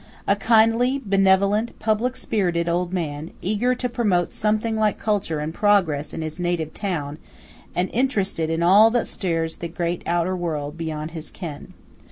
A 0.27 0.35
kindly, 0.35 0.99
benevolent, 1.05 1.77
public 1.77 2.15
spirited 2.17 2.67
old 2.67 2.91
man, 2.91 3.29
eager 3.39 3.75
to 3.75 3.87
promote 3.87 4.31
something 4.33 4.75
like 4.75 4.97
culture 4.97 5.39
and 5.39 5.53
progress 5.53 6.11
in 6.11 6.23
his 6.23 6.39
native 6.39 6.73
town, 6.73 7.19
and 7.75 7.87
interested 7.93 8.49
in 8.49 8.63
all 8.63 8.89
that 8.89 9.05
stirs 9.05 9.57
the 9.57 9.67
great 9.67 10.01
outer 10.07 10.35
world 10.35 10.75
beyond 10.75 11.11
his 11.11 11.29
ken! 11.29 11.75